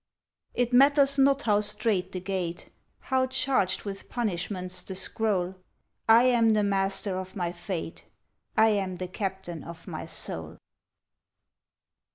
[0.55, 5.53] It matters not how strait the gate, How charged with punishments the scroll,
[6.09, 8.05] I am the master of my fate;
[8.57, 10.57] I am the captain of my soul.